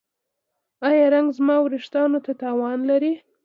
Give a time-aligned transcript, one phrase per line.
[0.87, 3.13] ایا رنګ زما ویښتو ته تاوان لري؟